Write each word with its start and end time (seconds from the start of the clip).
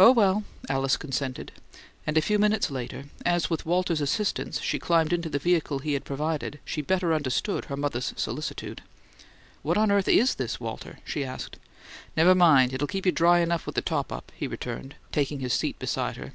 "Oh, 0.00 0.10
well," 0.10 0.42
Alice 0.68 0.96
consented; 0.96 1.52
and 2.08 2.18
a 2.18 2.22
few 2.22 2.40
minutes 2.40 2.72
later, 2.72 3.04
as 3.24 3.48
with 3.48 3.64
Walter's 3.64 4.00
assistance 4.00 4.60
she 4.60 4.80
climbed 4.80 5.12
into 5.12 5.28
the 5.28 5.38
vehicle 5.38 5.78
he 5.78 5.92
had 5.92 6.04
provided, 6.04 6.58
she 6.64 6.82
better 6.82 7.14
understood 7.14 7.66
her 7.66 7.76
mother's 7.76 8.12
solicitude. 8.16 8.82
"What 9.62 9.78
on 9.78 9.92
earth 9.92 10.08
IS 10.08 10.34
this, 10.34 10.58
Walter?" 10.58 10.98
she 11.04 11.24
asked. 11.24 11.56
"Never 12.16 12.34
mind; 12.34 12.72
it'll 12.74 12.88
keep 12.88 13.06
you 13.06 13.12
dry 13.12 13.38
enough 13.38 13.64
with 13.64 13.76
the 13.76 13.80
top 13.80 14.10
up," 14.10 14.32
he 14.34 14.48
returned, 14.48 14.96
taking 15.12 15.38
his 15.38 15.52
seat 15.54 15.78
beside 15.78 16.16
her. 16.16 16.32